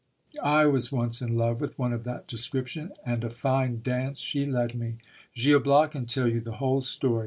I 0.41 0.65
was 0.65 0.91
once 0.91 1.21
in 1.21 1.37
love 1.37 1.61
with 1.61 1.77
one 1.77 1.93
of 1.93 2.05
that 2.05 2.25
description, 2.27 2.91
and 3.05 3.23
a 3.23 3.29
fine 3.29 3.81
dance 3.83 4.17
she 4.19 4.47
led 4.47 4.73
me. 4.73 4.95
Gil 5.35 5.59
Bias 5.59 5.91
can 5.91 6.07
tell 6.07 6.27
you 6.27 6.39
the 6.41 6.53
whole 6.53 6.81
story 6.81 7.19